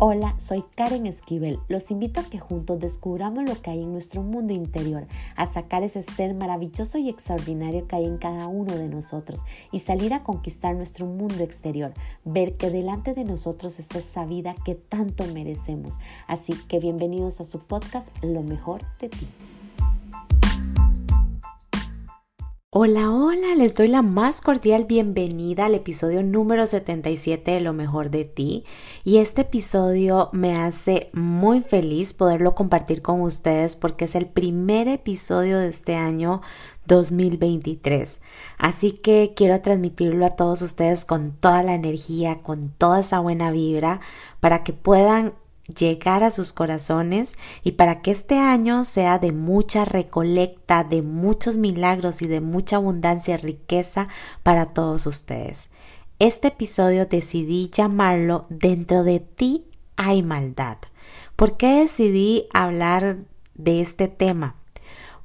[0.00, 1.60] Hola, soy Karen Esquivel.
[1.68, 5.06] Los invito a que juntos descubramos lo que hay en nuestro mundo interior,
[5.36, 9.78] a sacar ese ser maravilloso y extraordinario que hay en cada uno de nosotros y
[9.78, 11.94] salir a conquistar nuestro mundo exterior,
[12.24, 16.00] ver que delante de nosotros está esa vida que tanto merecemos.
[16.26, 19.28] Así que bienvenidos a su podcast Lo mejor de ti.
[22.76, 28.10] Hola, hola, les doy la más cordial bienvenida al episodio número 77 de Lo mejor
[28.10, 28.64] de ti.
[29.04, 34.88] Y este episodio me hace muy feliz poderlo compartir con ustedes porque es el primer
[34.88, 36.42] episodio de este año
[36.88, 38.20] 2023.
[38.58, 43.52] Así que quiero transmitirlo a todos ustedes con toda la energía, con toda esa buena
[43.52, 44.00] vibra,
[44.40, 45.34] para que puedan
[45.66, 51.56] llegar a sus corazones y para que este año sea de mucha recolecta, de muchos
[51.56, 54.08] milagros y de mucha abundancia y riqueza
[54.42, 55.70] para todos ustedes.
[56.18, 59.64] Este episodio decidí llamarlo Dentro de ti
[59.96, 60.78] hay maldad.
[61.36, 63.18] ¿Por qué decidí hablar
[63.54, 64.56] de este tema?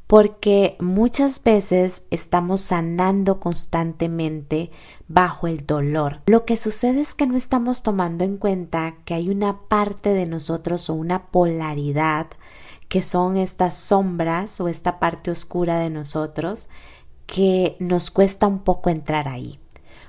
[0.10, 4.72] Porque muchas veces estamos sanando constantemente
[5.08, 6.22] bajo el dolor.
[6.26, 10.26] Lo que sucede es que no estamos tomando en cuenta que hay una parte de
[10.26, 12.26] nosotros o una polaridad
[12.88, 16.70] que son estas sombras o esta parte oscura de nosotros
[17.28, 19.60] que nos cuesta un poco entrar ahí.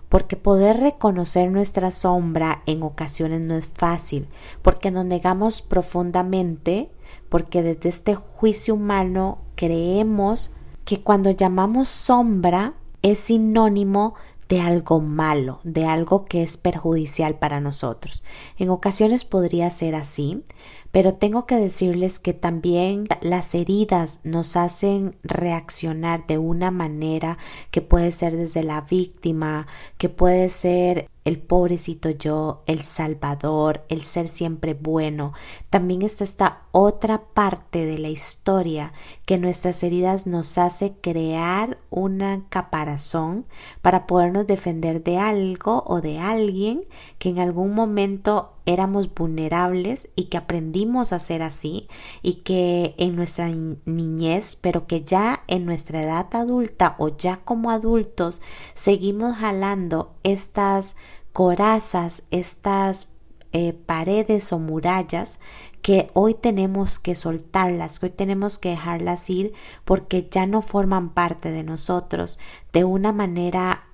[0.08, 4.28] Porque poder reconocer nuestra sombra en ocasiones no es fácil,
[4.62, 6.90] porque nos negamos profundamente
[7.30, 10.50] porque desde este juicio humano creemos
[10.84, 14.14] que cuando llamamos sombra es sinónimo
[14.50, 18.24] de algo malo, de algo que es perjudicial para nosotros.
[18.58, 20.44] En ocasiones podría ser así,
[20.92, 27.38] pero tengo que decirles que también las heridas nos hacen reaccionar de una manera
[27.70, 29.66] que puede ser desde la víctima,
[29.98, 35.32] que puede ser el pobrecito yo, el salvador, el ser siempre bueno.
[35.68, 38.92] También está esta otra parte de la historia
[39.26, 43.46] que nuestras heridas nos hace crear una caparazón
[43.82, 46.84] para podernos defender de algo o de alguien
[47.18, 51.88] que en algún momento éramos vulnerables y que aprendimos a ser así
[52.22, 57.70] y que en nuestra niñez, pero que ya en nuestra edad adulta o ya como
[57.70, 58.40] adultos
[58.74, 60.96] seguimos jalando estas
[61.32, 63.08] corazas, estas
[63.52, 65.40] eh, paredes o murallas
[65.82, 69.52] que hoy tenemos que soltarlas, que hoy tenemos que dejarlas ir
[69.84, 72.38] porque ya no forman parte de nosotros.
[72.72, 73.89] De una manera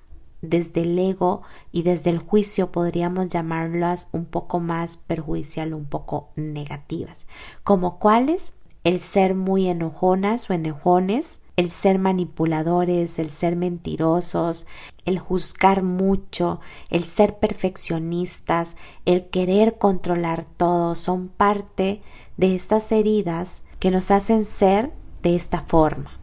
[0.49, 1.41] desde el ego
[1.71, 7.27] y desde el juicio podríamos llamarlas un poco más perjudicial, un poco negativas,
[7.63, 8.53] como cuáles
[8.83, 14.67] el ser muy enojonas o enojones, el ser manipuladores, el ser mentirosos,
[15.05, 22.01] el juzgar mucho, el ser perfeccionistas, el querer controlar todo, son parte
[22.37, 26.16] de estas heridas que nos hacen ser de esta forma.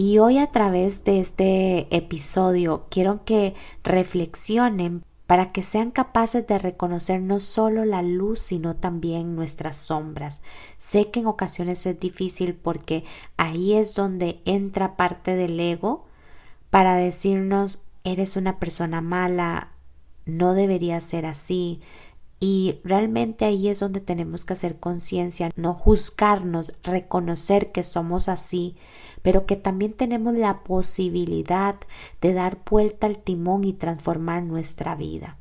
[0.00, 6.58] Y hoy a través de este episodio quiero que reflexionen para que sean capaces de
[6.58, 10.40] reconocer no solo la luz, sino también nuestras sombras.
[10.78, 13.04] Sé que en ocasiones es difícil porque
[13.36, 16.06] ahí es donde entra parte del ego
[16.70, 19.68] para decirnos eres una persona mala,
[20.24, 21.82] no debería ser así.
[22.40, 28.76] Y realmente ahí es donde tenemos que hacer conciencia, no juzgarnos, reconocer que somos así,
[29.20, 31.76] pero que también tenemos la posibilidad
[32.22, 35.36] de dar vuelta al timón y transformar nuestra vida.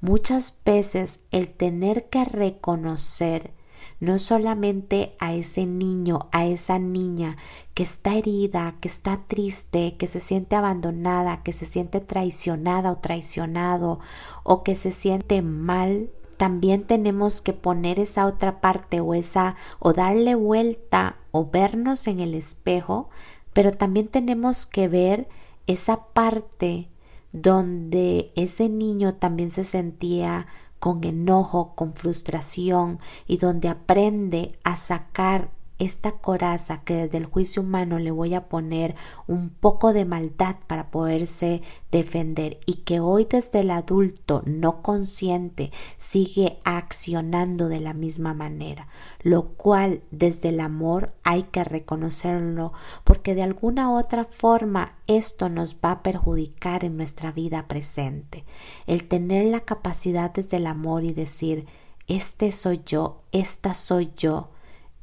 [0.00, 3.52] Muchas veces el tener que reconocer
[3.98, 7.36] no solamente a ese niño, a esa niña
[7.74, 12.98] que está herida, que está triste, que se siente abandonada, que se siente traicionada o
[12.98, 14.00] traicionado
[14.42, 19.92] o que se siente mal, también tenemos que poner esa otra parte o esa o
[19.92, 23.08] darle vuelta o vernos en el espejo,
[23.52, 25.28] pero también tenemos que ver
[25.66, 26.88] esa parte
[27.32, 30.46] donde ese niño también se sentía
[30.78, 37.62] con enojo, con frustración y donde aprende a sacar esta coraza que desde el juicio
[37.62, 38.94] humano le voy a poner
[39.26, 45.70] un poco de maldad para poderse defender y que hoy desde el adulto no consciente
[45.98, 48.88] sigue accionando de la misma manera,
[49.22, 52.72] lo cual desde el amor hay que reconocerlo
[53.04, 58.44] porque de alguna otra forma esto nos va a perjudicar en nuestra vida presente.
[58.86, 61.66] El tener la capacidad desde el amor y decir
[62.08, 64.50] este soy yo, esta soy yo,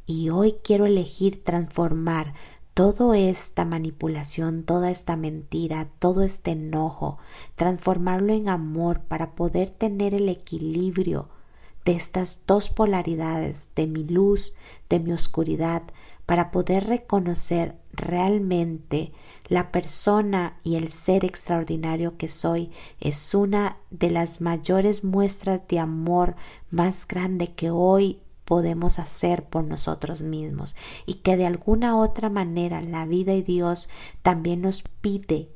[0.05, 2.33] y hoy quiero elegir transformar
[2.73, 7.19] toda esta manipulación, toda esta mentira, todo este enojo,
[7.55, 11.29] transformarlo en amor para poder tener el equilibrio
[11.85, 14.55] de estas dos polaridades, de mi luz,
[14.89, 15.83] de mi oscuridad,
[16.25, 19.11] para poder reconocer realmente
[19.49, 22.71] la persona y el ser extraordinario que soy.
[23.01, 26.35] Es una de las mayores muestras de amor
[26.71, 30.75] más grande que hoy podemos hacer por nosotros mismos
[31.05, 33.89] y que de alguna otra manera la vida y Dios
[34.21, 35.49] también nos pide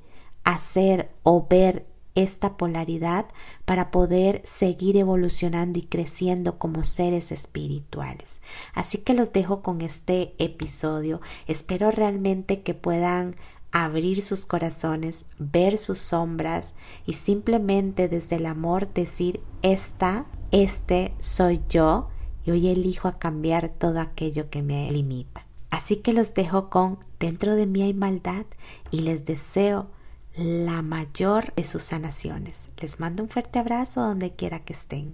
[0.44, 1.86] hacer o ver
[2.16, 3.28] esta polaridad
[3.66, 8.42] para poder seguir evolucionando y creciendo como seres espirituales.
[8.74, 11.22] Así que los dejo con este episodio.
[11.46, 13.36] Espero realmente que puedan
[13.72, 16.74] abrir sus corazones, ver sus sombras
[17.06, 22.08] y simplemente desde el amor decir esta, este soy yo
[22.48, 25.46] y hoy elijo a cambiar todo aquello que me limita.
[25.70, 28.46] Así que los dejo con dentro de mí hay maldad
[28.90, 29.90] y les deseo
[30.34, 32.70] la mayor de sus sanaciones.
[32.78, 35.14] Les mando un fuerte abrazo donde quiera que estén.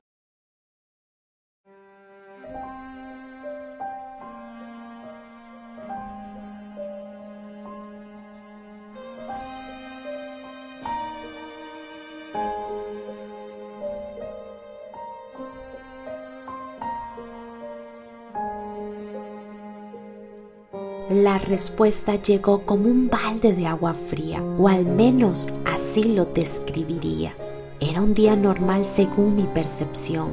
[21.13, 27.35] La respuesta llegó como un balde de agua fría, o al menos así lo describiría.
[27.79, 30.31] Era un día normal según mi percepción.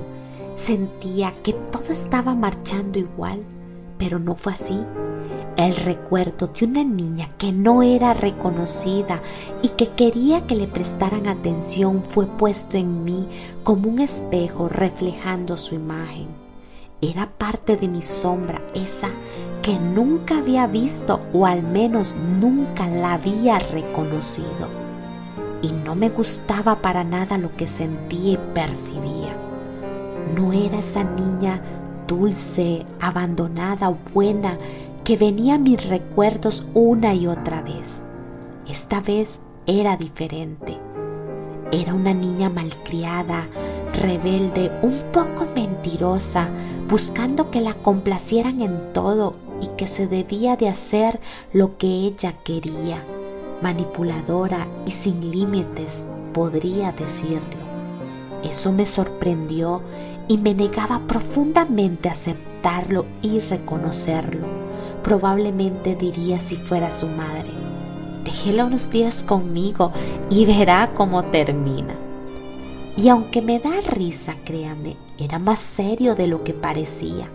[0.54, 3.42] Sentía que todo estaba marchando igual,
[3.98, 4.80] pero no fue así.
[5.58, 9.20] El recuerdo de una niña que no era reconocida
[9.60, 13.28] y que quería que le prestaran atención fue puesto en mí
[13.64, 16.49] como un espejo reflejando su imagen.
[17.02, 19.08] Era parte de mi sombra, esa
[19.62, 24.68] que nunca había visto o al menos nunca la había reconocido.
[25.62, 29.36] Y no me gustaba para nada lo que sentía y percibía.
[30.34, 31.62] No era esa niña
[32.06, 34.58] dulce, abandonada o buena
[35.04, 38.02] que venía a mis recuerdos una y otra vez.
[38.68, 40.78] Esta vez era diferente.
[41.72, 43.48] Era una niña malcriada,
[43.92, 46.48] rebelde, un poco mentirosa,
[46.88, 51.20] buscando que la complacieran en todo y que se debía de hacer
[51.52, 53.04] lo que ella quería,
[53.62, 57.60] manipuladora y sin límites, podría decirlo.
[58.42, 59.82] Eso me sorprendió
[60.28, 64.46] y me negaba profundamente a aceptarlo y reconocerlo.
[65.02, 67.50] Probablemente diría si fuera su madre.
[68.24, 69.92] Déjela unos días conmigo
[70.30, 71.99] y verá cómo termina.
[73.02, 77.30] Y aunque me da risa, créame, era más serio de lo que parecía.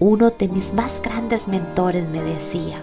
[0.00, 2.82] Uno de mis más grandes mentores me decía,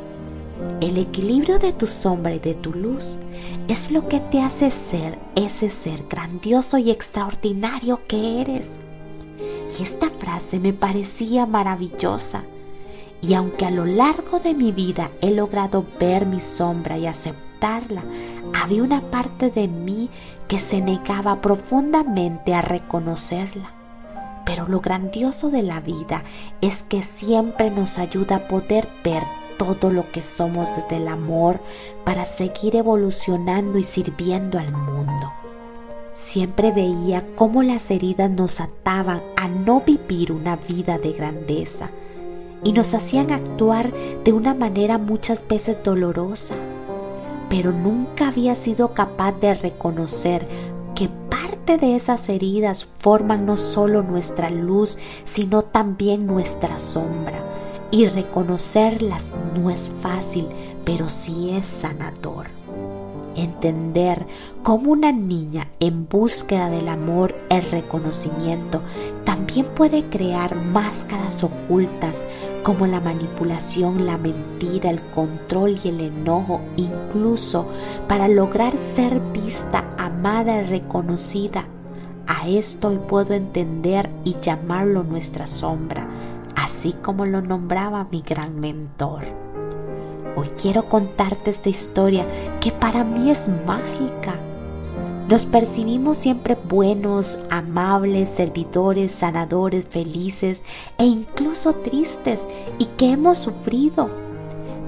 [0.79, 3.19] el equilibrio de tu sombra y de tu luz
[3.67, 8.79] es lo que te hace ser ese ser grandioso y extraordinario que eres.
[9.77, 12.43] Y esta frase me parecía maravillosa.
[13.21, 18.03] Y aunque a lo largo de mi vida he logrado ver mi sombra y aceptarla,
[18.61, 20.11] había una parte de mí
[20.47, 23.71] que se negaba profundamente a reconocerla.
[24.45, 26.23] Pero lo grandioso de la vida
[26.61, 29.23] es que siempre nos ayuda a poder ver
[29.57, 31.59] todo lo que somos desde el amor
[32.03, 35.31] para seguir evolucionando y sirviendo al mundo.
[36.13, 41.89] Siempre veía cómo las heridas nos ataban a no vivir una vida de grandeza
[42.63, 43.91] y nos hacían actuar
[44.23, 46.55] de una manera muchas veces dolorosa,
[47.51, 50.47] pero nunca había sido capaz de reconocer
[50.95, 57.43] que parte de esas heridas forman no solo nuestra luz, sino también nuestra sombra.
[57.91, 60.47] Y reconocerlas no es fácil,
[60.85, 62.60] pero sí es sanador.
[63.35, 64.27] Entender
[64.61, 68.81] cómo una niña en búsqueda del amor, el reconocimiento,
[69.23, 72.25] también puede crear máscaras ocultas
[72.63, 77.67] como la manipulación, la mentira, el control y el enojo, incluso
[78.07, 81.65] para lograr ser vista, amada y reconocida.
[82.27, 86.07] A esto hoy puedo entender y llamarlo nuestra sombra,
[86.55, 89.50] así como lo nombraba mi gran mentor.
[90.35, 92.25] Hoy quiero contarte esta historia
[92.59, 94.39] que para mí es mágica
[95.31, 100.65] nos percibimos siempre buenos, amables, servidores, sanadores, felices
[100.97, 102.45] e incluso tristes
[102.79, 104.09] y que hemos sufrido.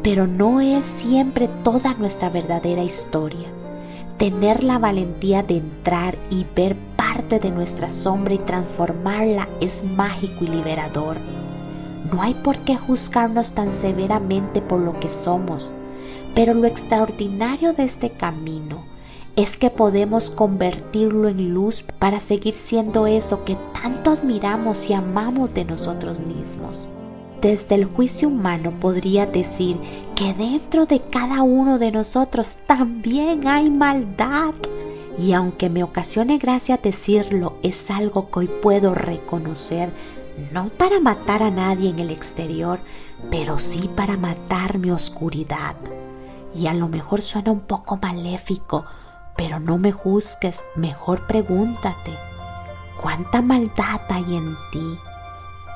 [0.04, 3.48] Pero no es siempre toda nuestra verdadera historia.
[4.18, 10.44] Tener la valentía de entrar y ver parte de nuestra sombra y transformarla es mágico
[10.44, 11.20] y liberador.
[12.12, 15.74] No hay por qué juzgarnos tan severamente por lo que somos,
[16.36, 18.86] pero lo extraordinario de este camino
[19.36, 25.54] es que podemos convertirlo en luz para seguir siendo eso que tanto admiramos y amamos
[25.54, 26.88] de nosotros mismos.
[27.42, 29.78] Desde el juicio humano podría decir
[30.16, 34.54] que dentro de cada uno de nosotros también hay maldad.
[35.18, 39.92] Y aunque me ocasione gracia decirlo, es algo que hoy puedo reconocer,
[40.52, 42.80] no para matar a nadie en el exterior,
[43.30, 45.76] pero sí para matar mi oscuridad.
[46.54, 48.86] Y a lo mejor suena un poco maléfico,
[49.36, 52.18] pero no me juzgues, mejor pregúntate,
[53.02, 54.98] ¿cuánta maldad hay en ti?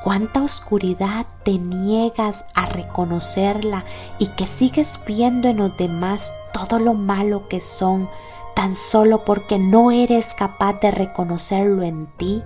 [0.04, 3.84] ¿Cuánta oscuridad te niegas a reconocerla
[4.20, 8.10] y que sigues viendo en los demás todo lo malo que son
[8.56, 12.44] tan solo porque no eres capaz de reconocerlo en ti?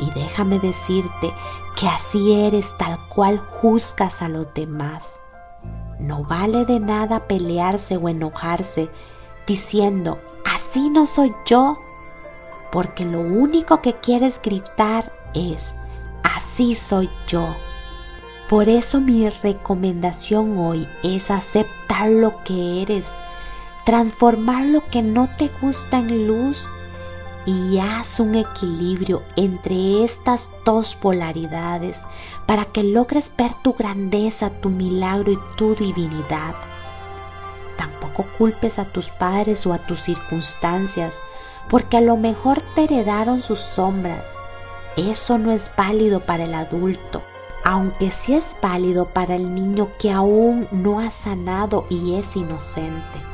[0.00, 1.32] Y déjame decirte
[1.76, 5.20] que así eres tal cual juzgas a los demás.
[5.98, 8.88] No vale de nada pelearse o enojarse
[9.46, 11.78] diciendo, así no soy yo,
[12.72, 15.74] porque lo único que quieres gritar es,
[16.22, 17.54] así soy yo.
[18.48, 23.12] Por eso mi recomendación hoy es aceptar lo que eres,
[23.84, 26.68] transformar lo que no te gusta en luz
[27.46, 32.02] y haz un equilibrio entre estas dos polaridades
[32.46, 36.54] para que logres ver tu grandeza, tu milagro y tu divinidad.
[37.76, 41.22] Tampoco culpes a tus padres o a tus circunstancias,
[41.68, 44.36] porque a lo mejor te heredaron sus sombras.
[44.96, 47.22] Eso no es válido para el adulto,
[47.64, 53.29] aunque sí es válido para el niño que aún no ha sanado y es inocente.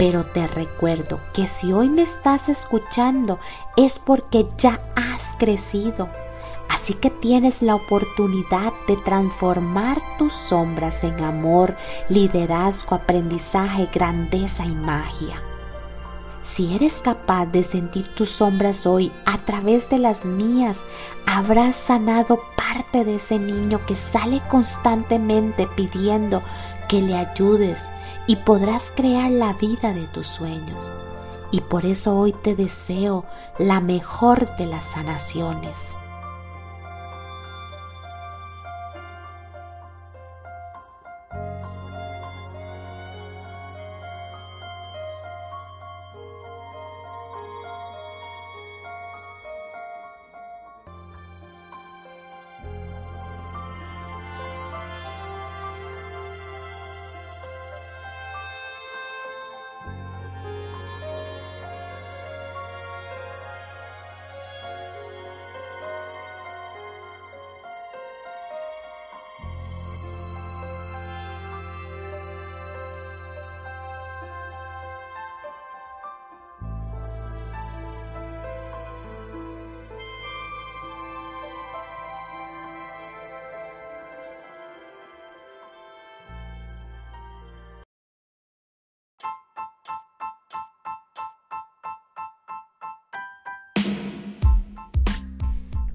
[0.00, 3.38] Pero te recuerdo que si hoy me estás escuchando
[3.76, 6.08] es porque ya has crecido.
[6.70, 11.76] Así que tienes la oportunidad de transformar tus sombras en amor,
[12.08, 15.42] liderazgo, aprendizaje, grandeza y magia.
[16.42, 20.86] Si eres capaz de sentir tus sombras hoy a través de las mías,
[21.26, 26.40] habrás sanado parte de ese niño que sale constantemente pidiendo
[26.88, 27.90] que le ayudes,
[28.26, 30.78] y podrás crear la vida de tus sueños.
[31.50, 33.24] Y por eso hoy te deseo
[33.58, 35.96] la mejor de las sanaciones.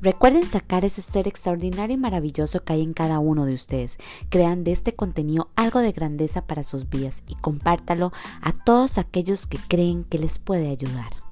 [0.05, 3.97] Recuerden sacar ese ser extraordinario y maravilloso que hay en cada uno de ustedes.
[4.29, 9.47] Crean de este contenido algo de grandeza para sus vidas y compártalo a todos aquellos
[9.47, 11.24] que creen que les puede ayudar.